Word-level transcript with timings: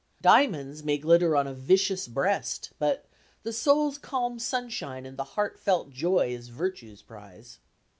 "Diamonds 0.23 0.83
may 0.83 0.97
glitter 0.97 1.35
on 1.35 1.45
a 1.45 1.53
vicious 1.53 2.07
breast," 2.07 2.71
but 2.79 3.05
"the 3.43 3.53
soul's 3.53 3.99
calm 3.99 4.39
sunshine 4.39 5.05
and 5.05 5.15
the 5.15 5.23
heart 5.37 5.59
felt 5.59 5.91
joy 5.91 6.29
is 6.33 6.47
virtue's 6.47 7.03
prize." 7.03 7.59